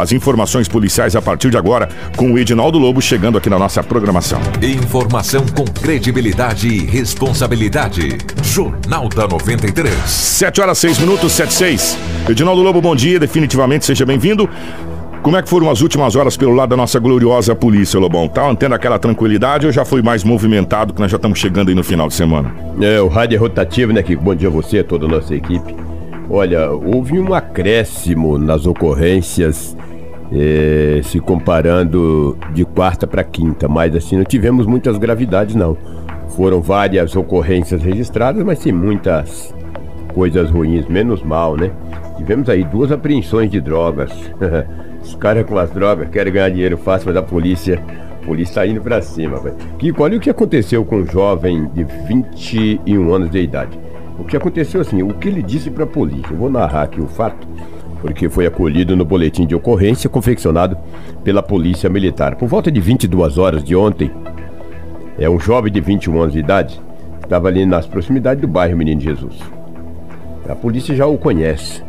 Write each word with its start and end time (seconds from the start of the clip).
As 0.00 0.12
informações 0.12 0.66
policiais 0.66 1.14
a 1.14 1.20
partir 1.20 1.50
de 1.50 1.58
agora, 1.58 1.88
com 2.16 2.32
o 2.32 2.38
Edinaldo 2.38 2.78
Lobo 2.78 3.02
chegando 3.02 3.36
aqui 3.36 3.50
na 3.50 3.58
nossa 3.58 3.82
programação. 3.82 4.40
Informação 4.62 5.44
com 5.54 5.64
credibilidade 5.64 6.68
e 6.68 6.86
responsabilidade. 6.86 8.16
Jornal 8.42 9.10
da 9.10 9.28
93. 9.28 9.94
7 9.94 10.60
horas 10.62 10.78
6 10.78 11.00
minutos, 11.00 11.32
7 11.32 11.52
6. 11.52 11.98
Edinaldo 12.30 12.62
Lobo, 12.62 12.80
bom 12.80 12.96
dia, 12.96 13.20
definitivamente 13.20 13.84
seja 13.84 14.06
bem-vindo. 14.06 14.48
Como 15.22 15.36
é 15.36 15.42
que 15.42 15.50
foram 15.50 15.70
as 15.70 15.82
últimas 15.82 16.16
horas 16.16 16.34
pelo 16.34 16.54
lado 16.54 16.70
da 16.70 16.76
nossa 16.78 16.98
gloriosa 16.98 17.54
polícia, 17.54 18.00
Lobão? 18.00 18.26
Tá 18.26 18.44
mantendo 18.44 18.74
aquela 18.74 18.98
tranquilidade 18.98 19.66
ou 19.66 19.72
já 19.72 19.84
foi 19.84 20.00
mais 20.00 20.24
movimentado 20.24 20.94
que 20.94 21.00
nós 21.00 21.10
já 21.10 21.16
estamos 21.16 21.38
chegando 21.38 21.68
aí 21.68 21.74
no 21.74 21.84
final 21.84 22.08
de 22.08 22.14
semana? 22.14 22.54
É, 22.80 23.02
o 23.02 23.08
rádio 23.08 23.36
é 23.36 23.38
rotativo, 23.38 23.92
né, 23.92 24.02
Kiko? 24.02 24.22
Bom 24.22 24.34
dia 24.34 24.48
a 24.48 24.50
você, 24.50 24.78
a 24.78 24.84
toda 24.84 25.04
a 25.04 25.08
nossa 25.10 25.34
equipe. 25.34 25.76
Olha, 26.30 26.70
houve 26.70 27.18
um 27.18 27.34
acréscimo 27.34 28.38
nas 28.38 28.64
ocorrências 28.64 29.76
é, 30.32 31.00
se 31.02 31.18
comparando 31.20 32.36
de 32.52 32.64
quarta 32.64 33.06
para 33.06 33.24
quinta, 33.24 33.68
mas 33.68 33.94
assim, 33.94 34.16
não 34.16 34.24
tivemos 34.24 34.66
muitas 34.66 34.96
gravidades, 34.98 35.54
não. 35.54 35.76
Foram 36.36 36.60
várias 36.60 37.16
ocorrências 37.16 37.82
registradas, 37.82 38.44
mas 38.44 38.60
sem 38.60 38.72
muitas 38.72 39.52
coisas 40.14 40.50
ruins, 40.50 40.86
menos 40.86 41.22
mal, 41.22 41.56
né? 41.56 41.70
Tivemos 42.16 42.48
aí 42.48 42.64
duas 42.64 42.92
apreensões 42.92 43.50
de 43.50 43.60
drogas. 43.60 44.12
Os 45.02 45.14
caras 45.14 45.46
com 45.46 45.56
as 45.58 45.70
drogas 45.70 46.08
querem 46.10 46.32
ganhar 46.32 46.50
dinheiro 46.50 46.76
fácil, 46.76 47.08
mas 47.08 47.16
a 47.16 47.22
polícia, 47.22 47.82
a 48.22 48.26
polícia 48.26 48.56
tá 48.56 48.66
indo 48.66 48.80
pra 48.80 49.00
cima, 49.00 49.40
velho. 49.40 49.56
Kiko, 49.78 50.02
olha 50.02 50.18
o 50.18 50.20
que 50.20 50.28
aconteceu 50.28 50.84
com 50.84 50.96
um 50.96 51.06
jovem 51.06 51.68
de 51.68 51.84
21 52.06 53.14
anos 53.14 53.30
de 53.30 53.38
idade. 53.40 53.78
O 54.18 54.24
que 54.24 54.36
aconteceu 54.36 54.82
assim, 54.82 55.02
o 55.02 55.14
que 55.14 55.28
ele 55.28 55.42
disse 55.42 55.70
pra 55.70 55.86
polícia. 55.86 56.30
Eu 56.30 56.36
vou 56.36 56.50
narrar 56.50 56.82
aqui 56.82 57.00
o 57.00 57.06
fato, 57.06 57.48
porque 58.00 58.28
foi 58.28 58.46
acolhido 58.46 58.96
no 58.96 59.04
boletim 59.04 59.46
de 59.46 59.54
ocorrência 59.54 60.08
confeccionado 60.08 60.76
pela 61.22 61.42
Polícia 61.42 61.88
Militar. 61.90 62.36
Por 62.36 62.48
volta 62.48 62.70
de 62.70 62.80
22 62.80 63.38
horas 63.38 63.62
de 63.62 63.76
ontem, 63.76 64.10
é 65.18 65.28
um 65.28 65.38
jovem 65.38 65.72
de 65.72 65.80
21 65.80 66.20
anos 66.20 66.32
de 66.32 66.38
idade, 66.38 66.80
estava 67.22 67.48
ali 67.48 67.66
nas 67.66 67.86
proximidades 67.86 68.40
do 68.40 68.48
bairro 68.48 68.76
Menino 68.76 69.00
Jesus. 69.00 69.38
A 70.48 70.54
polícia 70.54 70.94
já 70.94 71.06
o 71.06 71.18
conhece, 71.18 71.82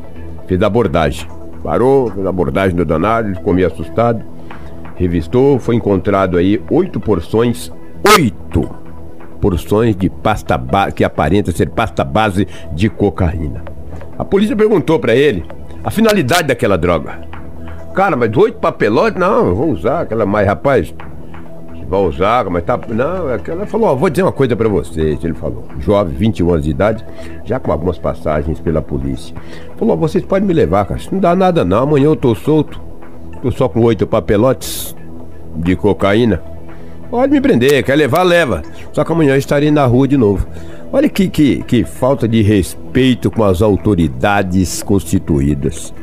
fez 0.47 0.61
abordagem. 0.61 1.27
Parou, 1.63 2.11
fez 2.11 2.25
abordagem 2.25 2.75
do 2.75 2.85
danado, 2.85 3.33
ficou 3.33 3.53
meio 3.53 3.67
assustado. 3.67 4.21
Revistou, 4.95 5.57
foi 5.57 5.75
encontrado 5.75 6.37
aí 6.37 6.61
oito 6.69 6.99
porções, 6.99 7.71
oito 8.15 8.69
porções 9.39 9.95
de 9.95 10.09
pasta 10.09 10.57
base, 10.57 10.93
que 10.93 11.03
aparenta 11.03 11.51
ser 11.51 11.69
pasta 11.69 12.03
base 12.03 12.47
de 12.73 12.89
cocaína. 12.89 13.63
A 14.19 14.25
polícia 14.25 14.55
perguntou 14.55 14.99
para 14.99 15.15
ele 15.15 15.43
a 15.83 15.91
finalidade 15.91 16.47
daquela 16.47 16.77
droga. 16.77 17.19
Cara, 17.93 18.15
mas 18.15 18.35
oito 18.37 18.57
papelotes? 18.59 19.19
Não, 19.19 19.53
vou 19.53 19.71
usar 19.71 20.01
aquela 20.01 20.25
mais, 20.25 20.47
rapaz. 20.47 20.93
Vai 21.87 21.99
usar, 21.99 22.49
mas 22.49 22.63
tá. 22.63 22.79
Não, 22.87 23.29
ela 23.29 23.65
falou, 23.65 23.89
ó, 23.89 23.95
vou 23.95 24.09
dizer 24.09 24.23
uma 24.23 24.31
coisa 24.31 24.55
para 24.55 24.69
vocês. 24.69 25.21
Ele 25.21 25.33
falou, 25.33 25.65
jovem, 25.79 26.15
21 26.15 26.49
anos 26.49 26.63
de 26.63 26.71
idade, 26.71 27.05
já 27.43 27.59
com 27.59 27.69
algumas 27.69 27.97
passagens 27.97 28.61
pela 28.61 28.81
polícia. 28.81 29.35
Falou, 29.75 29.97
vocês 29.97 30.23
podem 30.23 30.47
me 30.47 30.53
levar, 30.53 30.85
cara. 30.85 31.01
Não 31.11 31.19
dá 31.19 31.35
nada 31.35 31.65
não, 31.65 31.83
amanhã 31.83 32.05
eu 32.05 32.15
tô 32.15 32.33
solto. 32.33 32.79
Tô 33.41 33.51
só 33.51 33.67
com 33.67 33.81
oito 33.81 34.07
papelotes 34.07 34.95
de 35.55 35.75
cocaína. 35.75 36.41
Pode 37.09 37.33
me 37.33 37.41
prender, 37.41 37.83
quer 37.83 37.95
levar, 37.95 38.23
leva. 38.23 38.61
Só 38.93 39.03
que 39.03 39.11
amanhã 39.11 39.33
eu 39.33 39.37
estarei 39.37 39.69
na 39.69 39.85
rua 39.85 40.07
de 40.07 40.15
novo. 40.15 40.47
Olha 40.93 41.07
que, 41.07 41.29
que, 41.29 41.63
que 41.63 41.85
falta 41.85 42.27
de 42.27 42.41
respeito 42.41 43.31
com 43.31 43.45
as 43.45 43.61
autoridades 43.61 44.83
constituídas. 44.83 45.93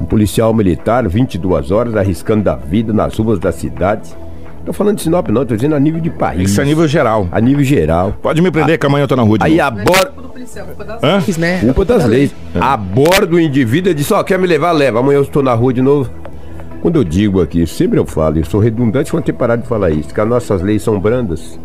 Um 0.00 0.04
policial 0.04 0.52
militar, 0.52 1.08
22 1.08 1.70
horas, 1.70 1.94
arriscando 1.94 2.50
a 2.50 2.56
vida 2.56 2.92
nas 2.92 3.16
ruas 3.16 3.38
da 3.38 3.52
cidade. 3.52 4.10
Tô 4.66 4.72
falando 4.72 4.96
de 4.96 5.02
Sinop 5.02 5.28
não, 5.28 5.44
tô 5.46 5.54
dizendo 5.54 5.76
a 5.76 5.80
nível 5.80 6.00
de 6.00 6.10
país. 6.10 6.50
Isso 6.50 6.60
é 6.60 6.64
a 6.64 6.66
nível 6.66 6.88
geral. 6.88 7.28
A 7.30 7.40
nível 7.40 7.62
geral. 7.64 8.14
Pode 8.20 8.42
me 8.42 8.50
prender 8.50 8.76
que 8.76 8.86
amanhã 8.86 9.04
eu 9.04 9.08
tô 9.08 9.14
na 9.14 9.22
rua 9.22 9.38
de 9.38 9.44
Aí 9.44 9.56
novo. 9.56 9.68
aborda. 9.68 10.12
Hã? 11.02 11.22
né? 11.38 11.60
Culpa 11.60 11.84
das 11.84 12.04
leis. 12.04 12.34
Aborda 12.60 13.36
o 13.36 13.40
indivíduo 13.40 13.92
e 13.92 13.94
diz, 13.94 14.10
ó, 14.10 14.24
quer 14.24 14.38
me 14.38 14.48
levar? 14.48 14.72
Leva. 14.72 14.98
Amanhã 14.98 15.18
eu 15.18 15.22
estou 15.22 15.44
na 15.44 15.54
rua 15.54 15.72
de 15.72 15.80
novo. 15.80 16.10
Quando 16.80 16.96
eu 16.96 17.04
digo 17.04 17.40
aqui, 17.40 17.64
sempre 17.68 18.00
eu 18.00 18.04
falo, 18.04 18.38
eu 18.38 18.44
sou 18.44 18.60
redundante 18.60 19.12
quando 19.12 19.22
ter 19.22 19.32
parado 19.32 19.62
de 19.62 19.68
falar 19.68 19.90
isso, 19.90 20.12
que 20.12 20.20
as 20.20 20.28
nossas 20.28 20.60
leis 20.60 20.82
são 20.82 20.98
brandas. 20.98 21.56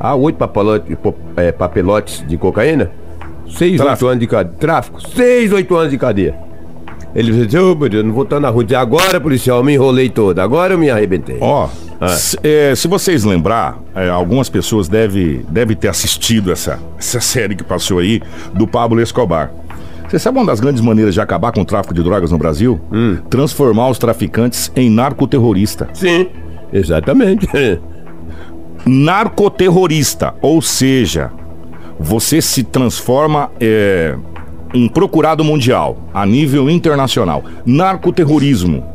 Há 0.00 0.14
oito 0.14 0.38
é, 1.36 1.52
papelotes 1.52 2.24
de 2.26 2.36
cocaína, 2.36 2.90
seis, 3.48 3.76
Tráfico. 3.76 3.90
oito 3.92 4.06
anos 4.08 4.20
de 4.20 4.26
cadeia. 4.26 4.56
Tráfico, 4.58 5.00
seis, 5.08 5.52
oito 5.52 5.76
anos 5.76 5.90
de 5.90 5.98
cadeia. 5.98 6.34
Ele 7.14 7.30
disse, 7.46 7.58
ô 7.58 7.74
meu 7.74 7.88
Deus, 7.88 8.04
não 8.04 8.12
vou 8.12 8.24
estar 8.24 8.40
na 8.40 8.48
rua. 8.48 8.64
Agora, 8.78 9.20
policial, 9.20 9.58
eu 9.58 9.64
me 9.64 9.74
enrolei 9.74 10.08
todo, 10.08 10.38
agora 10.38 10.74
eu 10.74 10.78
me 10.78 10.88
arrebentei. 10.90 11.36
Ó, 11.40 11.68
Ah. 12.00 12.08
se, 12.08 12.36
é, 12.42 12.74
se 12.74 12.88
vocês 12.88 13.22
lembrar, 13.22 13.78
é, 13.94 14.08
algumas 14.08 14.48
pessoas 14.48 14.88
devem 14.88 15.44
deve 15.48 15.74
ter 15.76 15.88
assistido 15.88 16.50
essa, 16.50 16.78
essa 16.98 17.20
série 17.20 17.54
que 17.54 17.62
passou 17.62 17.98
aí 17.98 18.20
do 18.54 18.66
Pablo 18.66 19.00
Escobar. 19.00 19.52
Você 20.08 20.18
sabe 20.18 20.36
uma 20.38 20.46
das 20.46 20.58
grandes 20.58 20.80
maneiras 20.82 21.14
de 21.14 21.20
acabar 21.20 21.52
com 21.52 21.60
o 21.60 21.64
tráfico 21.64 21.94
de 21.94 22.02
drogas 22.02 22.30
no 22.32 22.38
Brasil? 22.38 22.80
Hum. 22.92 23.18
Transformar 23.30 23.88
os 23.88 23.98
traficantes 23.98 24.72
em 24.74 24.90
narcoterrorista. 24.90 25.88
Sim, 25.94 26.26
exatamente. 26.72 27.46
Narcoterrorista, 28.84 30.34
ou 30.42 30.60
seja, 30.60 31.30
você 31.98 32.42
se 32.42 32.64
transforma 32.64 33.50
é, 33.60 34.16
em 34.74 34.88
procurado 34.88 35.44
mundial, 35.44 35.98
a 36.12 36.26
nível 36.26 36.68
internacional. 36.68 37.44
Narcoterrorismo. 37.64 38.90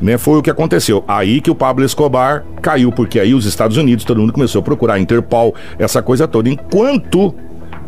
Né, 0.00 0.18
foi 0.18 0.38
o 0.38 0.42
que 0.42 0.50
aconteceu. 0.50 1.02
Aí 1.08 1.40
que 1.40 1.50
o 1.50 1.54
Pablo 1.54 1.82
Escobar 1.82 2.44
caiu, 2.60 2.92
porque 2.92 3.18
aí 3.18 3.32
os 3.32 3.46
Estados 3.46 3.78
Unidos, 3.78 4.04
todo 4.04 4.20
mundo 4.20 4.32
começou 4.32 4.60
a 4.60 4.62
procurar 4.62 4.94
a 4.94 4.98
Interpol, 5.00 5.54
essa 5.78 6.02
coisa 6.02 6.28
toda. 6.28 6.50
Enquanto 6.50 7.34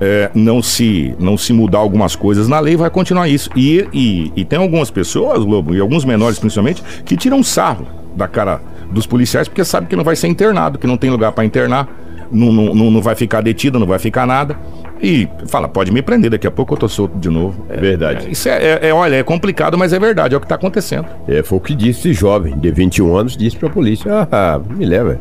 é, 0.00 0.30
não, 0.34 0.62
se, 0.62 1.15
não 1.19 1.36
se 1.36 1.53
mudar 1.53 1.78
algumas 1.78 2.16
coisas 2.16 2.48
na 2.48 2.60
lei, 2.60 2.76
vai 2.76 2.88
continuar 2.88 3.28
isso. 3.28 3.50
E, 3.54 3.86
e, 3.92 4.32
e 4.36 4.44
tem 4.44 4.59
algumas 4.59 4.91
pessoas, 4.91 5.44
Globo, 5.44 5.75
e 5.75 5.80
alguns 5.80 6.04
menores 6.04 6.38
principalmente, 6.38 6.82
que 7.04 7.16
tiram 7.16 7.42
sarro 7.42 7.86
da 8.16 8.26
cara 8.26 8.60
dos 8.91 9.06
policiais, 9.06 9.49
porque 9.49 9.65
sabe 9.65 9.87
que 9.87 9.97
não 9.97 10.04
vai 10.04 10.16
ser 10.16 10.28
internado, 10.28 10.78
que 10.78 10.87
não 10.87 10.97
tem 10.97 11.10
lugar 11.10 11.32
para 11.32 11.44
internar, 11.44 11.88
não, 12.31 12.53
não, 12.53 12.91
não, 12.91 13.00
vai 13.03 13.15
ficar 13.15 13.41
detido, 13.41 13.78
não 13.78 13.87
vai 13.87 13.99
ficar 13.99 14.26
nada. 14.26 14.56
E 15.00 15.28
fala, 15.47 15.69
pode 15.69 15.91
me 15.93 16.03
prender, 16.03 16.31
daqui 16.31 16.47
a 16.47 16.50
pouco 16.50 16.75
eu 16.75 16.78
tô 16.78 16.88
solto 16.88 17.16
de 17.19 17.28
novo. 17.31 17.65
É 17.69 17.77
verdade. 17.77 18.27
É, 18.27 18.31
isso 18.31 18.48
é, 18.48 18.53
é- 18.82 18.88
é, 18.88 18.93
olha, 18.94 19.16
é 19.16 19.22
complicado, 19.22 19.78
mas 19.78 19.93
é 19.93 19.98
verdade, 19.98 20.34
é 20.34 20.37
o 20.37 20.41
que 20.41 20.47
tá 20.47 20.56
acontecendo. 20.56 21.06
É, 21.27 21.43
foi 21.43 21.59
o 21.59 21.60
que 21.60 21.75
disse 21.75 22.00
esse 22.10 22.12
jovem, 22.12 22.59
de 22.59 22.71
21 22.71 23.16
anos, 23.16 23.37
disse 23.37 23.56
pra 23.56 23.71
polícia: 23.71 24.28
Ah, 24.31 24.60
me 24.71 24.84
leva. 24.84 25.19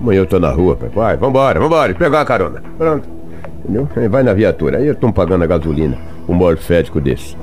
Amanhã 0.00 0.20
eu 0.20 0.26
tô 0.26 0.38
na 0.38 0.50
rua, 0.50 0.76
pai. 0.76 0.88
Vai, 0.94 1.16
vambora, 1.16 1.58
vambora, 1.58 1.94
pegar 1.94 2.20
a 2.20 2.24
carona. 2.24 2.62
Pronto. 2.78 3.08
Entendeu? 3.64 3.88
Vai 4.08 4.22
na 4.22 4.32
viatura. 4.32 4.78
Aí 4.78 4.86
eu 4.86 4.94
tô 4.94 5.12
pagando 5.12 5.42
a 5.42 5.46
gasolina, 5.46 5.98
um 6.28 6.34
morfético 6.34 7.00
desse. 7.00 7.36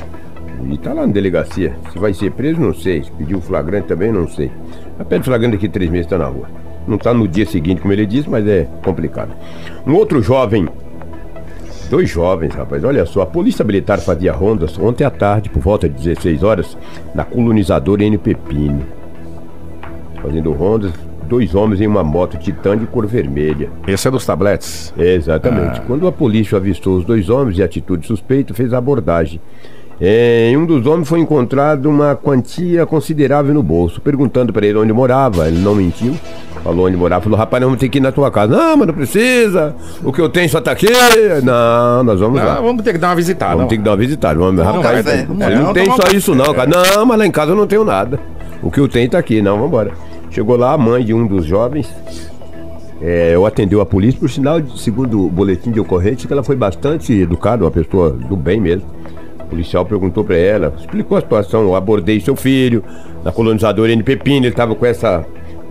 E 0.70 0.78
tá 0.78 0.94
lá 0.94 1.06
na 1.06 1.14
delegacia. 1.14 1.76
Se 1.92 2.00
vai 2.00 2.14
ser 2.14 2.32
preso, 2.32 2.60
não 2.60 2.74
sei. 2.74 3.04
Se 3.04 3.12
pediu 3.12 3.42
flagrante 3.42 3.88
também, 3.88 4.12
não 4.12 4.28
sei. 4.28 4.52
Mas 4.98 5.08
pede 5.08 5.26
flagrante 5.26 5.56
daqui 5.56 5.68
a 5.68 5.70
três 5.70 5.90
meses, 5.90 6.08
tá 6.08 6.18
na 6.18 6.26
rua. 6.26 6.48
Não 6.88 6.98
tá 6.98 7.14
no 7.14 7.28
dia 7.28 7.46
seguinte, 7.46 7.82
como 7.82 7.94
ele 7.94 8.06
disse, 8.06 8.30
mas 8.30 8.48
é 8.48 8.68
complicado. 8.84 9.32
Um 9.86 9.94
outro 9.96 10.22
jovem 10.22 10.68
Dois 11.94 12.10
jovens, 12.10 12.56
rapaz. 12.56 12.84
Olha 12.84 13.06
só, 13.06 13.22
a 13.22 13.26
Polícia 13.28 13.64
Militar 13.64 14.00
fazia 14.00 14.34
rondas 14.34 14.80
ontem 14.80 15.04
à 15.04 15.12
tarde, 15.12 15.48
por 15.50 15.62
volta 15.62 15.88
de 15.88 15.96
16 15.96 16.42
horas, 16.42 16.76
na 17.14 17.24
colonizadora 17.24 18.04
N 18.04 18.18
Pepino. 18.18 18.82
Fazendo 20.20 20.52
rondas, 20.54 20.92
dois 21.28 21.54
homens 21.54 21.82
em 21.82 21.86
uma 21.86 22.04
moto 22.04 22.38
titã 22.38 22.76
de 22.76 22.88
cor 22.88 23.06
vermelha. 23.06 23.70
Esse 23.86 24.08
é 24.08 24.12
dos 24.12 24.26
tabletes. 24.26 24.92
Exatamente. 24.98 25.82
Quando 25.82 26.08
a 26.08 26.12
polícia 26.12 26.58
avistou 26.58 26.98
os 26.98 27.06
dois 27.06 27.30
homens 27.30 27.58
de 27.58 27.62
atitude 27.62 28.08
suspeita, 28.08 28.56
fez 28.56 28.74
a 28.74 28.80
abordagem. 28.80 29.40
É, 30.02 30.50
Em 30.50 30.58
um 30.58 30.66
dos 30.66 30.86
homens 30.86 31.08
foi 31.08 31.20
encontrado 31.20 31.88
uma 31.90 32.16
quantia 32.16 32.86
considerável 32.86 33.54
no 33.54 33.64
bolso. 33.64 34.02
Perguntando 34.02 34.52
para 34.52 34.66
ele 34.66 34.78
onde 34.78 34.92
morava, 34.94 35.48
ele 35.48 35.60
não 35.60 35.76
mentiu. 35.76 36.16
Falou 36.64 36.88
onde 36.88 36.96
morava, 36.96 37.24
falou: 37.24 37.38
rapaz, 37.38 37.60
nós 37.62 37.68
vamos 37.68 37.80
ter 37.80 37.90
que 37.90 37.98
ir 37.98 38.02
na 38.02 38.12
tua 38.12 38.32
casa. 38.32 38.56
Não, 38.56 38.78
mas 38.78 38.88
não 38.88 38.94
precisa. 38.94 39.76
O 40.04 40.14
que 40.14 40.22
eu 40.22 40.30
tenho 40.30 40.50
só 40.50 40.62
tá 40.62 40.72
aqui. 40.72 40.88
Não, 41.44 42.04
nós 42.04 42.20
vamos 42.20 42.40
lá. 42.42 42.58
Ah, 42.58 42.62
vamos 42.62 42.84
ter 42.84 42.94
que 42.94 43.00
dar 43.00 43.10
uma 43.10 43.16
visitada. 43.16 43.56
Vamos 43.56 43.70
ter 43.70 43.78
que 43.78 43.84
dar 43.84 43.92
uma 43.92 43.98
visitada. 43.98 44.40
Vamos, 44.40 44.56
Não, 44.56 44.74
rapaz, 44.74 45.06
é, 45.06 45.26
vamos 45.26 45.38
não. 45.40 45.58
Vamos 45.58 45.74
tem 45.74 45.86
só 45.86 46.16
isso 46.16 46.34
não, 46.34 46.54
cara. 46.54 46.70
Não, 46.70 47.06
mas 47.06 47.20
lá 47.20 47.26
em 47.26 47.32
casa 47.32 47.52
eu 47.52 47.56
não 47.56 47.68
tenho 47.68 47.84
nada. 47.84 48.20
O 48.62 48.72
que 48.72 48.80
eu 48.80 48.88
tenho 48.88 49.10
tá 49.10 49.18
aqui, 49.20 49.42
não, 49.42 49.56
vamos 49.56 49.68
embora. 49.68 49.92
Chegou 50.32 50.56
lá 50.56 50.72
a 50.72 50.78
mãe 50.78 51.04
de 51.04 51.14
um 51.14 51.28
dos 51.28 51.46
jovens. 51.46 51.94
É, 53.02 53.36
eu 53.36 53.46
atendeu 53.46 53.82
a 53.82 53.86
polícia, 53.86 54.18
por 54.18 54.30
sinal, 54.30 54.62
segundo 54.78 55.26
o 55.26 55.30
boletim 55.30 55.70
de 55.72 55.80
ocorrência, 55.82 56.26
que 56.26 56.32
ela 56.32 56.44
foi 56.44 56.56
bastante 56.56 57.12
educada, 57.14 57.66
uma 57.66 57.72
pessoa 57.72 58.12
do 58.12 58.38
bem 58.38 58.62
mesmo. 58.62 58.88
O 59.54 59.56
policial 59.56 59.86
perguntou 59.86 60.24
pra 60.24 60.36
ela, 60.36 60.74
explicou 60.80 61.16
a 61.16 61.22
situação, 61.22 61.62
eu 61.62 61.76
abordei 61.76 62.20
seu 62.20 62.36
filho 62.36 62.84
na 63.24 63.32
colonizadora 63.32 63.92
N 63.92 64.02
Pepino, 64.02 64.48
ele 64.48 64.48
estava 64.48 64.74
com 64.74 64.84
essa 64.84 65.24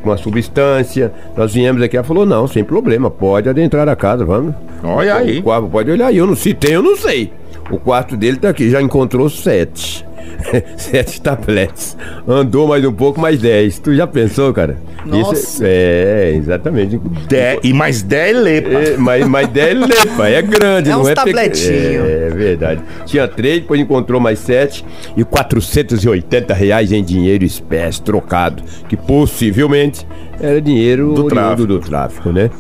uma 0.05 0.17
substância. 0.17 1.13
Nós 1.37 1.53
viemos 1.53 1.83
aqui, 1.83 1.97
ela 1.97 2.05
falou: 2.05 2.25
"Não, 2.25 2.47
sem 2.47 2.63
problema, 2.63 3.11
pode 3.11 3.49
adentrar 3.49 3.89
a 3.89 3.97
casa, 3.97 4.25
vamos". 4.25 4.55
Olha 4.85 5.17
aí. 5.17 5.41
O 5.41 5.43
quarto, 5.43 5.69
pode 5.69 5.91
olhar 5.91 6.07
aí, 6.07 6.17
eu 6.17 6.27
não 6.29 6.37
se 6.37 6.55
tem, 6.55 6.73
eu 6.75 6.83
não 6.83 6.97
sei. 6.97 7.33
O 7.71 7.77
quarto 7.77 8.17
dele 8.17 8.37
tá 8.37 8.51
aqui, 8.51 8.71
já 8.71 8.81
encontrou 8.81 9.29
sete. 9.29 10.07
sete 10.77 11.21
tabletes. 11.21 11.97
Andou 12.27 12.67
mais 12.67 12.85
um 12.85 12.93
pouco, 12.93 13.21
mais 13.21 13.39
dez. 13.41 13.79
Tu 13.79 13.95
já 13.95 14.07
pensou, 14.07 14.53
cara? 14.53 14.77
Nossa. 15.05 15.33
Isso 15.35 15.63
é, 15.65 16.31
é, 16.31 16.35
exatamente. 16.37 17.01
Dé- 17.29 17.59
e 17.63 17.73
mais 17.73 18.03
10 18.03 18.37
lepa. 18.37 18.69
É, 18.71 18.97
mas, 18.97 19.27
mas 19.27 19.49
10 19.49 19.81
lepa, 19.81 20.29
é 20.29 20.43
grande, 20.43 20.89
É 20.91 20.93
não 20.93 21.03
uns 21.03 21.09
é 21.09 21.15
tabletinho. 21.15 22.05
É, 22.05 22.27
é 22.27 22.31
verdade. 22.31 22.81
Tinha 23.07 23.27
três, 23.27 23.61
depois 23.61 23.81
encontrou 23.81 24.21
mais 24.21 24.39
sete 24.39 24.85
e 25.17 25.25
480 25.25 26.55
reais 26.55 26.93
em 26.93 27.03
dinheiro 27.03 27.45
espécie 27.45 28.01
trocado, 28.01 28.63
que 28.89 28.97
possivelmente 28.97 30.07
era 30.41 30.61
dinheiro 30.61 31.15
Do 31.15 31.25
tráfico. 31.25 31.67
do 31.67 31.79
tráfico, 31.81 32.31
né? 32.31 32.51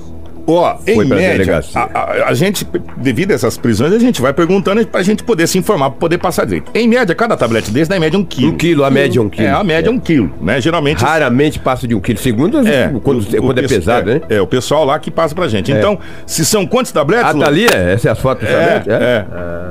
Ó, 0.46 0.76
em 0.86 0.94
Foi 0.96 1.06
pra 1.06 1.16
média, 1.16 1.60
a, 1.74 1.80
a- 1.80 2.28
a 2.28 2.34
gente, 2.34 2.66
devido 2.96 3.30
a 3.30 3.34
essas 3.34 3.56
prisões, 3.56 3.92
a 3.92 3.98
gente 3.98 4.20
vai 4.20 4.32
perguntando 4.32 4.84
pra 4.86 5.02
gente 5.02 5.22
poder 5.22 5.46
se 5.46 5.56
informar, 5.56 5.90
pra 5.90 5.98
poder 6.00 6.18
passar 6.18 6.44
direito. 6.44 6.70
Em 6.74 6.88
média, 6.88 7.14
cada 7.14 7.36
tablete 7.36 7.70
desse 7.70 7.88
dá 7.88 7.96
em 7.96 8.00
média 8.00 8.18
um 8.18 8.24
quilo. 8.24 8.52
Um 8.52 8.56
quilo, 8.56 8.84
a 8.84 8.90
média 8.90 9.18
é 9.18 9.22
um 9.22 9.28
quilo. 9.28 9.46
É, 9.48 9.50
a 9.52 9.62
média 9.62 9.88
é 9.88 9.92
um 9.92 9.98
quilo, 10.00 10.32
né? 10.40 10.60
Geralmente. 10.60 11.00
Raramente 11.02 11.58
passa 11.60 11.86
de 11.86 11.94
um 11.94 12.00
quilo. 12.00 12.18
Segundo, 12.18 12.58
É, 12.66 12.92
quando, 13.02 13.20
o- 13.20 13.36
quando 13.40 13.56
o 13.56 13.60
é 13.60 13.62
pesso- 13.62 13.74
pesado, 13.74 14.10
é, 14.10 14.14
né? 14.14 14.20
É, 14.28 14.40
o 14.40 14.46
pessoal 14.46 14.84
lá 14.84 14.98
que 14.98 15.10
passa 15.10 15.34
pra 15.34 15.46
gente. 15.48 15.70
Então, 15.70 15.98
se 16.26 16.44
são 16.44 16.66
quantos 16.66 16.90
tabletes? 16.92 17.26
Ah, 17.26 17.34
tá 17.34 17.46
ali? 17.46 17.66
é? 17.66 17.92
Essa 17.94 18.08
é 18.08 18.12
as 18.12 18.18
fotos 18.18 18.46
do 18.48 18.52
É, 18.54 18.82
é. 18.88 19.24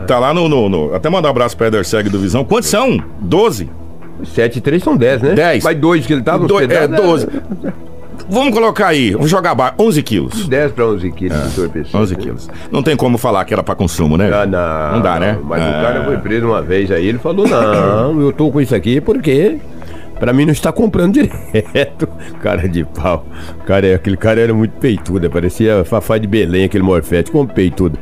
Tá 0.08 0.20
lá 0.20 0.34
no, 0.34 0.48
no- 0.48 0.70
no- 0.70 0.96
Até 0.96 1.10
mandar 1.10 1.28
um 1.28 1.32
abraço 1.32 1.56
pra 1.58 1.68
Eder 1.68 1.86
Seg 1.86 2.10
do 2.10 2.20
Visão. 2.20 2.44
Quantos 2.46 2.70
são? 2.70 2.98
12? 3.20 3.70
7 4.34 4.58
e 4.58 4.62
3 4.62 4.84
são 4.84 4.96
10, 4.96 5.22
né? 5.22 5.34
Dez. 5.34 5.64
Mas 5.64 5.78
2 5.78 6.06
que 6.06 6.14
ele 6.14 6.22
tava 6.22 6.40
nos 6.40 6.48
Do- 6.48 6.60
é, 6.60 6.68
pedaços, 6.68 7.06
12. 7.06 7.28
Vamos 8.30 8.54
colocar 8.54 8.88
aí, 8.88 9.12
vamos 9.12 9.30
jogar 9.30 9.56
baixo. 9.56 9.76
11 9.80 10.04
quilos. 10.04 10.48
10 10.48 10.72
para 10.72 10.86
11 10.86 11.12
quilos 11.12 11.42
de 11.42 11.48
entorpecente. 11.48 11.98
11 11.98 12.16
quilos. 12.16 12.50
Não 12.72 12.84
tem 12.84 12.96
como 12.96 13.18
falar 13.18 13.44
que 13.46 13.54
era 13.54 13.64
pra 13.64 13.76
consumo, 13.76 14.18
né? 14.18 14.32
Ah, 14.34 14.46
não. 14.46 14.98
Não 14.98 15.02
dá, 15.02 15.20
né? 15.20 15.38
Mas 15.44 15.62
o 15.62 15.72
cara 15.72 16.04
foi 16.06 16.18
preso 16.18 16.48
uma 16.48 16.62
vez 16.62 16.92
aí, 16.92 17.08
ele 17.08 17.20
falou: 17.20 17.48
não, 17.48 18.22
eu 18.22 18.32
tô 18.32 18.52
com 18.52 18.62
isso 18.62 18.76
aqui 18.76 19.00
porque. 19.02 19.58
Pra 20.20 20.34
mim 20.34 20.46
não 20.46 20.52
está 20.52 20.72
comprando 20.72 21.14
direto. 21.14 22.08
Cara 22.44 22.70
de 22.70 22.86
pau. 22.86 23.26
Cara, 23.66 23.96
aquele 23.96 24.16
cara 24.16 24.40
era 24.40 24.54
muito 24.54 24.74
peitudo. 24.74 25.28
Parecia 25.32 25.84
Fafá 25.84 26.20
de 26.20 26.28
Belém, 26.28 26.64
aquele 26.64 26.84
morfete, 26.84 27.32
com 27.32 27.44
peitudo. 27.48 27.98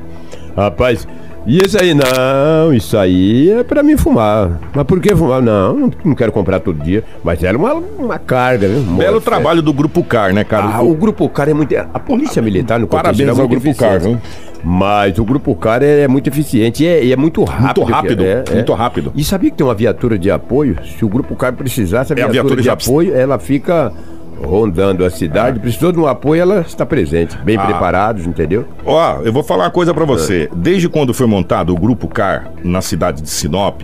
Rapaz, 0.54 1.08
e 1.46 1.58
esse 1.58 1.78
aí? 1.82 1.94
Não, 1.94 2.74
isso 2.74 2.98
aí 2.98 3.50
é 3.50 3.64
pra 3.64 3.82
mim 3.82 3.98
fumar. 3.98 4.60
Mas 4.74 4.86
por 4.86 5.00
que 5.00 5.16
fumar? 5.16 5.42
Não, 5.42 5.92
não, 6.04 6.16
quero 6.16 6.32
comprar 6.32 6.60
todo 6.60 6.84
dia. 6.84 7.04
Mas 7.24 7.44
era 7.44 7.58
uma, 7.58 7.74
uma 7.74 8.20
carga, 8.20 8.68
viu? 8.68 8.82
Belo 8.82 8.96
Morfete. 8.96 9.26
trabalho 9.26 9.62
do 9.62 9.74
Grupo 9.74 10.04
CAR, 10.04 10.34
né, 10.34 10.44
cara? 10.44 10.76
Ah, 10.76 10.82
o 10.82 10.94
Grupo 10.94 11.28
CAR 11.30 11.50
é 11.50 11.54
muito. 11.54 11.76
A 11.76 12.00
Polícia 12.00 12.42
Militar 12.42 12.80
no 12.80 12.88
Parabéns 12.88 13.28
é 13.28 13.30
ao 13.30 13.36
muito 13.36 13.50
Grupo 13.50 13.78
CAR, 13.78 13.96
eficiente. 13.96 14.22
Mas 14.64 15.18
o 15.18 15.24
Grupo 15.24 15.56
CAR 15.56 15.82
é, 15.82 16.02
é 16.02 16.08
muito 16.08 16.28
eficiente 16.28 16.84
e 16.84 16.88
é, 16.88 17.04
e 17.06 17.14
é 17.14 17.16
muito 17.16 17.44
rápido. 17.44 17.82
Muito 17.82 17.94
rápido, 17.94 18.26
é, 18.26 18.44
é. 18.50 18.54
muito 18.56 18.74
rápido. 18.74 19.14
E 19.16 19.24
sabia 19.24 19.50
que 19.50 19.58
tem 19.58 19.66
uma 19.66 19.76
viatura 19.76 20.20
de 20.20 20.30
apoio? 20.30 20.76
Se 20.98 21.06
o 21.06 21.10
Grupo 21.10 21.36
CAR 21.36 21.54
precisasse, 21.54 22.14
a 22.14 22.16
É, 22.16 22.24
a 22.24 22.28
viatura, 22.28 22.56
viatura 22.56 22.62
de 22.62 22.70
apoio, 22.70 23.16
ela 23.16 23.40
fica 23.40 23.94
rondando 24.44 25.04
a 25.06 25.10
cidade. 25.10 25.60
Precisou 25.60 25.92
de 25.92 26.00
um 26.00 26.08
apoio, 26.08 26.42
ela 26.42 26.62
está 26.62 26.86
presente. 26.86 27.38
Bem 27.40 27.58
Ah. 27.58 27.66
preparados, 27.66 28.26
entendeu? 28.26 28.66
Ó, 28.86 29.20
eu 29.24 29.32
vou 29.34 29.44
falar 29.44 29.66
uma 29.66 29.72
coisa 29.72 29.94
pra 29.94 30.06
você. 30.06 30.50
Desde 30.56 30.88
quando 30.90 31.14
foi 31.14 31.28
montado 31.28 31.74
o 31.74 31.78
Grupo 31.78 32.08
CAR 32.08 32.52
na 32.64 32.82
cidade 32.82 33.22
de 33.22 33.30
Sinop, 33.30 33.82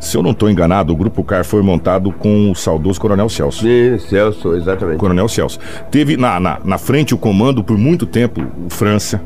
se 0.00 0.16
eu 0.16 0.22
não 0.22 0.34
tô 0.34 0.48
enganado, 0.48 0.92
o 0.92 0.96
Grupo 0.96 1.22
CAR 1.22 1.44
foi 1.44 1.62
montado 1.62 2.10
com 2.12 2.50
o 2.50 2.54
saudoso 2.54 3.00
Coronel 3.00 3.28
Celso. 3.28 3.62
Sim, 3.62 3.98
Celso, 4.08 4.54
exatamente. 4.54 4.98
Coronel 4.98 5.28
Celso. 5.28 5.58
Teve 5.90 6.16
na, 6.16 6.40
na, 6.40 6.58
na 6.64 6.78
frente 6.78 7.14
o 7.14 7.18
comando 7.18 7.62
por 7.62 7.78
muito 7.78 8.04
tempo 8.06 8.42
o 8.66 8.70
França, 8.70 9.20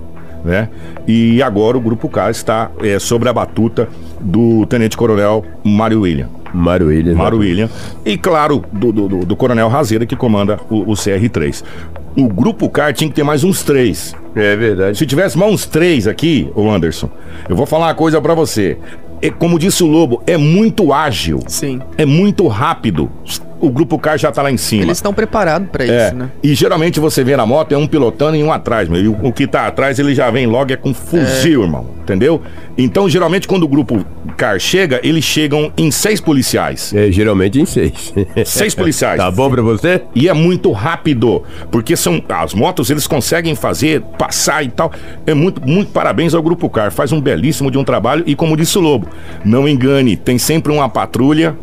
né? 0.45 0.69
E 1.07 1.43
agora 1.43 1.77
o 1.79 1.81
Grupo 1.81 2.09
K 2.09 2.31
está 2.31 2.71
é, 2.83 2.99
sobre 2.99 3.29
a 3.29 3.33
batuta 3.33 3.89
do 4.21 4.67
Tenente 4.67 4.97
Coronel 4.97 5.45
Mário 5.65 6.03
William. 6.03 6.29
Mário 6.57 6.87
Williams. 6.89 7.17
Mário 7.19 7.39
William. 7.39 7.69
E 8.05 8.17
claro, 8.17 8.65
do, 8.73 8.93
do, 8.93 9.09
do- 9.09 9.25
do 9.27 9.37
Coronel 9.37 9.69
Razeira, 9.69 10.07
que 10.07 10.17
comanda 10.17 10.59
o, 10.71 10.91
o 10.91 10.95
CR3. 10.95 11.63
O 12.17 12.29
Grupo 12.29 12.69
K 12.71 12.93
tinha 12.93 13.09
que 13.09 13.15
ter 13.15 13.23
mais 13.23 13.45
uns 13.45 13.63
três. 13.63 14.15
É 14.35 14.57
verdade. 14.57 14.97
Se 14.97 15.05
tivesse 15.07 15.37
mais 15.37 15.53
uns 15.53 15.67
três 15.67 16.07
aqui, 16.07 16.51
ô 16.55 16.71
Anderson, 16.71 17.11
eu 17.49 17.55
vou 17.55 17.67
falar 17.67 17.87
uma 17.89 17.95
coisa 17.95 18.21
pra 18.21 18.35
você. 18.35 18.79
É, 19.23 19.31
como 19.31 19.59
disse 19.59 19.83
o 19.83 19.87
Lobo, 19.87 20.23
é 20.27 20.37
muito 20.37 20.93
ágil. 20.93 21.41
Sim. 21.47 21.81
É 21.97 22.05
muito 22.05 22.47
rápido. 22.49 23.11
O 23.61 23.71
Grupo 23.71 23.99
K 23.99 24.17
já 24.17 24.31
tá 24.31 24.43
lá 24.43 24.51
em 24.51 24.57
cima. 24.57 24.83
Eles 24.83 24.99
estão 24.99 25.13
preparados 25.15 25.69
pra 25.71 25.85
É, 25.85 26.07
isso, 26.09 26.17
né? 26.17 26.31
e 26.43 26.55
geralmente 26.55 27.01
você 27.01 27.25
vê 27.25 27.37
na 27.37 27.47
moto 27.47 27.73
é 27.73 27.77
um 27.79 27.87
pilotando 27.87 28.37
e 28.37 28.43
um 28.45 28.53
atrás, 28.53 28.89
meu. 28.89 29.03
E 29.03 29.09
o, 29.09 29.17
o 29.29 29.33
que 29.33 29.47
tá 29.47 29.67
atrás 29.67 29.99
ele 29.99 30.15
já 30.15 30.31
vem 30.31 30.47
logo 30.47 30.73
é 30.73 30.77
com 30.77 30.93
fuzil, 30.93 31.63
irmão. 31.63 31.87
Entendeu? 32.03 32.41
Então, 32.79 33.09
geralmente, 33.09 33.49
quando 33.49 33.65
o 33.65 33.69
grupo 33.69 34.05
CAR 34.37 34.61
chega, 34.61 35.01
eles 35.03 35.25
chegam 35.25 35.73
em 35.77 35.91
seis 35.91 36.21
policiais. 36.21 36.93
É, 36.95 37.11
geralmente 37.11 37.61
em 37.61 37.67
seis. 37.67 38.15
Seis 38.45 38.75
policiais. 38.75 39.17
Tá 39.27 39.31
bom 39.31 39.51
pra 39.51 39.63
você? 39.63 40.03
E 40.15 40.29
é 40.29 40.33
muito 40.33 40.71
rápido, 40.71 41.43
porque 41.71 41.97
são 41.97 42.23
as 42.29 42.55
motos 42.55 42.91
eles 42.91 43.07
conseguem 43.07 43.55
fazer, 43.57 44.03
passar 44.19 44.63
e 44.65 44.69
tal. 44.69 44.93
É 45.27 45.35
muito, 45.35 45.61
muito 45.67 45.91
parabéns 45.91 46.35
ao 46.35 46.43
Grupo 46.43 46.69
CAR, 46.71 46.93
faz 46.93 47.11
um 47.13 47.21
belíssimo 47.21 47.71
de 47.71 47.79
um 47.79 47.83
trabalho 47.85 48.23
e 48.27 48.37
como 48.37 48.57
disse 48.57 48.79
o 48.79 48.81
Lobo, 48.81 49.09
não 49.45 49.67
engane, 49.67 50.17
tem 50.17 50.39
sempre 50.39 50.71
uma 50.73 50.89
patrulha, 50.89 51.57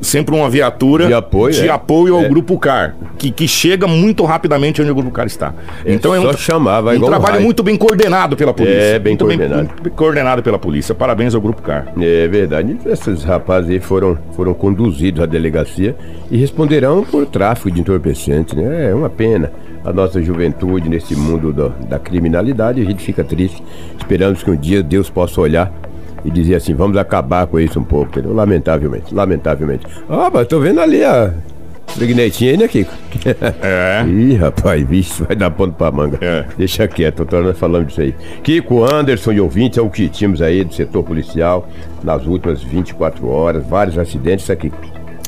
sempre 0.00 0.34
uma 0.34 0.48
viatura 0.48 1.06
De 1.06 1.14
apoio, 1.14 1.54
de 1.54 1.68
é. 1.68 1.70
apoio 1.70 2.16
ao 2.16 2.22
É. 2.22 2.28
Grupo 2.28 2.58
CAR, 2.58 2.94
que, 3.16 3.30
que 3.30 3.48
chega 3.48 3.86
muito 3.86 4.24
rapidamente 4.24 4.80
onde 4.80 4.90
o 4.90 4.94
Grupo 4.94 5.10
CAR 5.10 5.26
está. 5.26 5.54
então 5.86 6.14
é 6.14 6.20
um, 6.20 6.32
chamar, 6.36 6.80
vai 6.80 6.96
um 6.96 7.02
um 7.02 7.06
trabalho 7.06 7.32
raio. 7.34 7.44
muito 7.44 7.62
bem 7.62 7.76
coordenado 7.76 8.36
pela 8.36 8.52
polícia. 8.54 8.78
É, 8.78 8.98
bem 8.98 9.12
muito 9.12 9.24
coordenado. 9.24 9.70
Bem, 9.82 9.92
coordenado 9.92 10.42
pela 10.42 10.58
polícia. 10.58 10.94
Parabéns 10.94 11.34
ao 11.34 11.40
Grupo 11.40 11.62
CAR. 11.62 11.92
É 12.00 12.28
verdade. 12.28 12.76
Esses 12.86 13.24
rapazes 13.24 13.70
aí 13.70 13.80
foram, 13.80 14.18
foram 14.34 14.54
conduzidos 14.54 15.22
à 15.22 15.26
delegacia 15.26 15.96
e 16.30 16.36
responderão 16.36 17.04
por 17.04 17.26
tráfico 17.26 17.70
de 17.70 17.80
entorpecentes, 17.80 18.54
né? 18.54 18.90
É 18.90 18.94
uma 18.94 19.10
pena. 19.10 19.50
A 19.84 19.92
nossa 19.92 20.20
juventude 20.20 20.88
nesse 20.88 21.14
mundo 21.16 21.52
da, 21.52 21.68
da 21.68 21.98
criminalidade, 21.98 22.80
a 22.80 22.84
gente 22.84 23.02
fica 23.02 23.24
triste. 23.24 23.62
Esperamos 23.96 24.42
que 24.42 24.50
um 24.50 24.56
dia 24.56 24.82
Deus 24.82 25.08
possa 25.08 25.40
olhar 25.40 25.72
e 26.24 26.30
dizer 26.30 26.56
assim, 26.56 26.74
vamos 26.74 26.96
acabar 26.96 27.46
com 27.46 27.58
isso 27.58 27.78
um 27.78 27.84
pouco, 27.84 28.10
entendeu? 28.10 28.34
Lamentavelmente, 28.34 29.14
lamentavelmente. 29.14 29.86
Ah, 30.08 30.30
mas 30.32 30.46
tô 30.46 30.60
vendo 30.60 30.80
ali 30.80 31.04
a 31.04 31.32
pregnetinha 31.96 32.52
aí, 32.52 32.56
né, 32.56 32.68
Kiko? 32.68 32.92
É. 33.62 34.04
Ih, 34.08 34.34
rapaz, 34.36 34.84
bicho, 34.84 35.24
vai 35.24 35.36
dar 35.36 35.50
ponto 35.50 35.74
pra 35.74 35.90
manga. 35.90 36.18
É. 36.20 36.44
Deixa 36.56 36.86
quieto, 36.86 37.24
tô 37.24 37.40
nós 37.40 37.58
falando 37.58 37.86
disso 37.86 38.00
aí. 38.00 38.14
Kiko, 38.42 38.84
Anderson 38.84 39.32
e 39.32 39.40
ouvintes, 39.40 39.78
é 39.78 39.82
o 39.82 39.90
que 39.90 40.08
tínhamos 40.08 40.42
aí 40.42 40.64
do 40.64 40.74
setor 40.74 41.02
policial 41.02 41.68
nas 42.02 42.26
últimas 42.26 42.62
24 42.62 43.28
horas, 43.28 43.66
vários 43.66 43.98
acidentes, 43.98 44.48
aqui. 44.50 44.72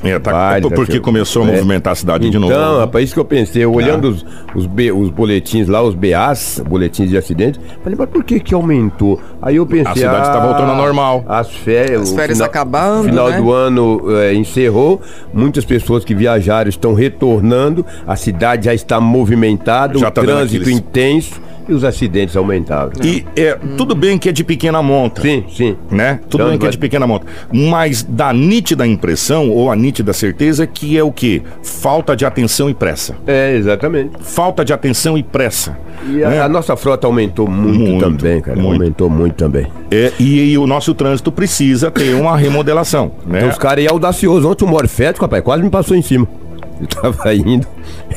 É, 0.02 0.18
tá- 0.18 0.56
porque 0.62 0.74
acidentes. 0.80 1.00
começou 1.00 1.42
a 1.44 1.48
É. 1.48 1.52
movimentar 1.52 1.92
a 1.92 1.96
cidade 1.96 2.28
de 2.30 2.36
Então, 2.36 2.48
novo. 2.48 2.78
rapaz, 2.80 3.04
isso 3.04 3.14
que 3.14 3.20
eu 3.20 3.24
pensei, 3.24 3.64
eu 3.64 3.72
olhando 3.72 4.08
os, 4.08 4.24
os, 4.54 4.66
B- 4.66 4.90
os 4.92 5.10
boletins 5.10 5.68
lá, 5.68 5.82
os 5.82 5.94
BAs, 5.94 6.62
boletins 6.66 7.10
de 7.10 7.16
acidente, 7.18 7.60
falei, 7.82 7.96
mas 7.98 8.08
por 8.08 8.24
que 8.24 8.40
que 8.40 8.54
aumentou? 8.54 9.20
Aí 9.42 9.56
eu 9.56 9.66
pensei, 9.66 9.90
A 9.90 9.94
cidade 9.94 10.26
tá 10.32 10.38
ah, 10.42 10.46
voltando 10.46 10.70
ao 10.70 10.76
normal. 10.76 11.24
As 11.28 11.50
férias, 11.50 12.02
As 12.02 12.12
férias 12.14 12.40
acabando, 12.40 13.00
O 13.02 13.04
final 13.04 13.28
né? 13.30 13.36
do 13.40 13.52
ano 13.52 14.02
eh, 14.18 14.34
encerrou, 14.34 15.00
muitas 15.34 15.64
pessoas 15.64 16.04
que 16.04 16.14
viajaram 16.14 16.68
estão 16.70 16.94
retornando, 16.94 17.84
a 18.06 18.16
cidade 18.16 18.64
já 18.66 18.74
está 18.74 19.00
movimentada, 19.00 19.98
Já 19.98 20.08
o 20.08 20.10
tá 20.10 20.22
trânsito 20.22 20.62
aqueles- 20.62 20.78
intenso 20.78 21.40
e 21.70 21.74
os 21.74 21.84
acidentes 21.84 22.36
aumentaram. 22.36 22.90
E 23.02 23.24
é, 23.36 23.56
tudo 23.76 23.94
bem 23.94 24.18
que 24.18 24.28
é 24.28 24.32
de 24.32 24.42
pequena 24.44 24.82
monta. 24.82 25.22
Sim, 25.22 25.44
sim. 25.50 25.76
Né? 25.90 26.20
Tudo 26.28 26.40
Então, 26.42 26.48
bem 26.50 26.58
que 26.58 26.64
é 26.64 26.66
vai- 26.66 26.72
de 26.72 26.78
pequena 26.78 27.06
monta. 27.06 27.26
Mas 27.52 28.02
dá 28.02 28.32
nítida 28.32 28.86
impressão, 28.86 29.50
ou 29.50 29.70
a 29.70 29.76
nítida 29.76 30.12
certeza, 30.12 30.66
que 30.66 30.96
é 30.98 31.02
o 31.02 31.12
quê? 31.12 31.42
Falta 31.62 32.16
de 32.16 32.24
atenção 32.24 32.68
e 32.68 32.74
pressa. 32.74 33.16
É, 33.26 33.54
exatamente. 33.56 34.10
Falta 34.20 34.64
de 34.64 34.72
atenção 34.72 35.16
e 35.16 35.22
pressa. 35.22 35.76
E 36.08 36.22
a, 36.24 36.28
né? 36.30 36.40
a 36.40 36.48
nossa 36.48 36.76
frota 36.76 37.06
aumentou 37.06 37.48
muito, 37.48 37.78
Muito, 37.78 38.00
também, 38.18 38.40
cara. 38.40 38.58
muito. 38.58 38.72
Aumentou 38.82 39.10
muito 39.10 39.34
também. 39.34 39.66
É, 39.90 40.12
e, 40.18 40.52
e 40.52 40.58
o 40.58 40.66
nosso 40.66 40.94
trânsito 40.94 41.30
precisa 41.30 41.90
ter 41.90 42.14
uma 42.14 42.36
remodelação. 42.36 43.12
Né? 43.26 43.38
Então, 43.38 43.50
os 43.50 43.58
caras 43.58 43.78
aí 43.84 43.88
audaciosos. 43.88 44.44
Ontem 44.44 44.64
o 44.64 44.68
morfético, 44.68 45.24
rapaz, 45.24 45.42
quase 45.42 45.62
me 45.62 45.70
passou 45.70 45.96
em 45.96 46.02
cima. 46.02 46.26
Eu 46.80 46.86
tava 46.86 47.34
indo, 47.34 47.66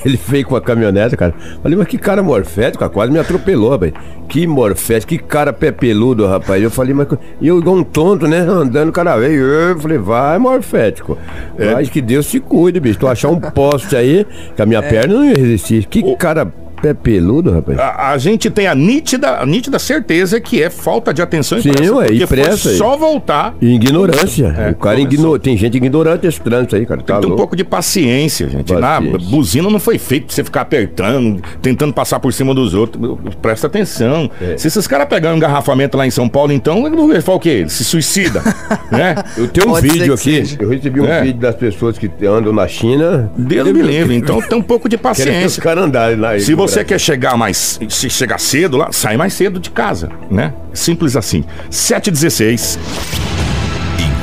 ele 0.05 0.17
veio 0.27 0.46
com 0.46 0.55
a 0.55 0.62
caminhonete, 0.62 1.17
cara. 1.17 1.34
Falei, 1.62 1.77
mas 1.77 1.88
que 1.88 1.98
cara 1.98 2.24
morfético, 2.24 2.79
cara, 2.79 2.91
quase 2.91 3.12
me 3.12 3.20
atropelou, 3.20 3.72
rapaz. 3.72 3.91
Que 4.29 4.48
morfético, 4.48 5.10
que 5.10 5.17
cara 5.17 5.51
pé 5.51 5.72
peludo, 5.72 6.25
rapaz. 6.25 6.63
Eu 6.63 6.72
falei, 6.72 6.93
mas. 6.93 7.08
E 7.41 7.48
eu 7.48 7.60
igual 7.60 7.75
um 7.75 7.84
tonto, 7.84 8.27
né? 8.27 8.39
Andando, 8.39 8.89
o 8.89 8.93
cara 8.93 9.17
veio. 9.17 9.43
Eu 9.43 9.79
falei, 9.79 9.98
vai, 9.98 10.38
morfético. 10.38 11.17
É. 11.58 11.74
Mas 11.74 11.89
que 11.89 12.01
Deus 12.01 12.25
te 12.27 12.39
cuide, 12.39 12.79
bicho. 12.79 13.00
Tu 13.00 13.08
achar 13.08 13.29
um 13.29 13.39
poste 13.39 13.96
aí, 13.96 14.25
que 14.55 14.62
a 14.62 14.65
minha 14.65 14.82
perna 14.82 15.13
não 15.13 15.25
ia 15.25 15.36
resistir. 15.36 15.86
Que 15.86 16.15
cara 16.15 16.51
pé 16.83 16.93
peludo, 16.93 17.49
rapaz. 17.49 17.79
A, 17.79 18.11
a 18.11 18.17
gente 18.17 18.49
tem 18.49 18.67
a 18.67 18.75
nítida, 18.75 19.39
a 19.39 19.45
nítida 19.45 19.79
certeza 19.79 20.41
que 20.41 20.61
é 20.61 20.69
falta 20.69 21.13
de 21.13 21.21
atenção 21.21 21.61
Sim, 21.61 21.71
pressa, 21.71 21.95
ué, 21.95 22.07
e 22.11 22.27
pressa 22.27 22.57
foi 22.57 22.75
só 22.75 22.97
voltar. 22.97 23.55
E 23.61 23.73
Ignorância. 23.75 24.47
É, 24.57 24.71
o 24.71 24.75
cara 24.75 24.97
começou. 24.97 24.99
igno... 25.13 25.39
Tem 25.39 25.55
gente 25.55 25.77
ignorante 25.77 26.27
esse 26.27 26.41
trânsito 26.41 26.75
aí, 26.75 26.85
cara. 26.85 27.01
Tem 27.01 27.15
Tá 27.15 27.21
que 27.21 27.27
ter 27.27 27.31
um 27.33 27.35
pouco 27.37 27.55
de 27.55 27.63
paciência, 27.63 28.49
gente. 28.49 28.73
Na, 28.73 28.99
Paciência. 29.01 29.29
buzina 29.29 29.69
não 29.69 29.79
foi 29.79 29.97
feito 29.97 30.25
pra 30.25 30.35
você 30.35 30.43
ficar 30.43 30.61
apertando, 30.61 31.41
tentando 31.61 31.93
passar 31.93 32.19
por 32.19 32.33
cima 32.33 32.53
dos 32.53 32.73
outros. 32.73 33.01
Presta 33.41 33.67
atenção. 33.67 34.29
É. 34.41 34.57
Se 34.57 34.67
esses 34.67 34.85
caras 34.85 35.07
pegarem 35.07 35.35
um 35.35 35.37
engarrafamento 35.37 35.95
lá 35.97 36.05
em 36.05 36.11
São 36.11 36.27
Paulo, 36.27 36.51
então, 36.51 36.85
ele 36.85 36.95
vai 36.95 37.35
o 37.35 37.39
quê? 37.39 37.49
Ele 37.49 37.69
se 37.69 37.83
suicida. 37.85 38.41
né? 38.91 39.15
Eu 39.37 39.47
tenho 39.47 39.67
um 39.67 39.71
Pode 39.71 39.87
ser 39.87 39.93
vídeo 39.93 40.13
aqui, 40.13 40.23
seja. 40.23 40.57
eu 40.59 40.69
recebi 40.69 40.99
um 40.99 41.05
É. 41.05 41.21
vídeo 41.21 41.39
das 41.39 41.55
pessoas 41.55 41.97
que 41.97 42.09
andam 42.25 42.51
na 42.51 42.67
China. 42.67 43.31
Deus 43.37 43.71
me 43.71 43.81
livre. 43.81 44.15
Então 44.15 44.41
tem 44.41 44.57
um 44.57 44.61
pouco 44.61 44.89
de 44.89 44.97
Querem 44.97 45.13
que 45.15 45.21
os 45.21 45.25
paciência. 45.25 45.63
caras 45.63 45.83
andarem 45.85 46.17
lá. 46.17 46.37
Se 46.39 46.53
você 46.73 46.83
quer 46.83 46.99
chegar 46.99 47.37
mais, 47.37 47.79
se 47.87 48.09
chegar 48.09 48.39
cedo 48.39 48.77
lá, 48.77 48.91
sai 48.91 49.15
mais 49.15 49.33
cedo 49.33 49.59
de 49.59 49.69
casa, 49.69 50.09
né? 50.27 50.55
Simples 50.73 51.15
assim. 51.15 51.45
716. 51.69 52.79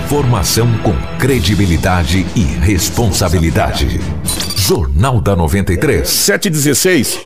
Informação 0.04 0.69
com 0.78 0.92
credibilidade 1.16 2.26
e 2.35 2.42
responsabilidade. 2.42 4.00
Jornal 4.57 5.21
da 5.21 5.37
93. 5.37 6.09
716. 6.09 7.19